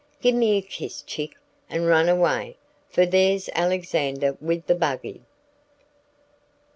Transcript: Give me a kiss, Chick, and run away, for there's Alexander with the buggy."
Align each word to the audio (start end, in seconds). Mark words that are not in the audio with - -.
Give 0.19 0.33
me 0.33 0.57
a 0.57 0.63
kiss, 0.63 1.03
Chick, 1.03 1.35
and 1.69 1.85
run 1.85 2.09
away, 2.09 2.57
for 2.89 3.05
there's 3.05 3.49
Alexander 3.53 4.35
with 4.41 4.65
the 4.65 4.73
buggy." 4.73 5.21